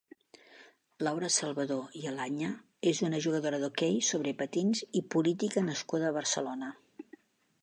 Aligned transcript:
Laura 1.07 1.29
Salvador 1.35 1.99
i 1.99 2.07
Alaña 2.13 2.49
és 2.93 3.03
una 3.09 3.21
jugadora 3.27 3.61
d'hoquei 3.65 4.03
sobre 4.11 4.35
patins 4.43 4.85
i 5.03 5.07
política 5.17 5.69
nascuda 5.71 6.11
a 6.11 6.19
Barcelona. 6.21 6.77